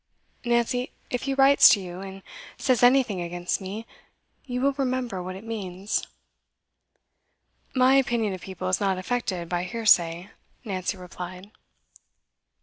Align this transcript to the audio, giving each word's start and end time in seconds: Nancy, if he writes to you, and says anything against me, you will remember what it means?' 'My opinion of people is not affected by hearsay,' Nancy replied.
Nancy, 0.43 0.93
if 1.11 1.21
he 1.29 1.35
writes 1.35 1.69
to 1.69 1.79
you, 1.79 1.99
and 2.01 2.23
says 2.57 2.81
anything 2.81 3.21
against 3.21 3.61
me, 3.61 3.85
you 4.45 4.59
will 4.59 4.71
remember 4.73 5.21
what 5.21 5.35
it 5.35 5.43
means?' 5.43 6.07
'My 7.75 7.93
opinion 7.97 8.33
of 8.33 8.41
people 8.41 8.67
is 8.67 8.81
not 8.81 8.97
affected 8.97 9.47
by 9.47 9.61
hearsay,' 9.61 10.31
Nancy 10.65 10.97
replied. 10.97 11.51